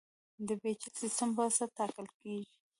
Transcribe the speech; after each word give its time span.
د 0.47 0.49
پېچلي 0.61 0.91
سیستم 1.01 1.29
په 1.35 1.39
واسطه 1.43 1.73
ټاکل 1.77 2.07
کېږي. 2.19 2.53